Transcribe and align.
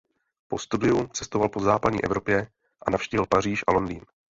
Po 0.47 0.57
studiu 0.59 1.07
cestoval 1.13 1.49
po 1.49 1.59
západní 1.59 2.03
Evropě 2.03 2.47
a 2.81 2.89
navštívil 2.89 3.25
Paříž 3.25 3.63
a 3.67 3.71
Londýn. 3.71 4.01